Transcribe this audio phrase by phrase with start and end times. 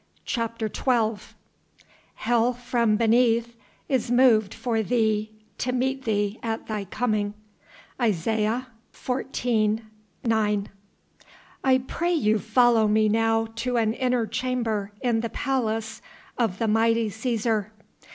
[0.25, 1.35] CHAPTER XII
[2.15, 3.55] "Hell from beneath
[3.87, 7.35] is moved for thee to meet thee at thy coming."
[7.99, 9.81] ISAIAH XIV.
[10.23, 10.69] 9.
[11.63, 16.01] I pray you follow me now to an inner chamber in the palace
[16.35, 17.69] of the mighty Cæsar.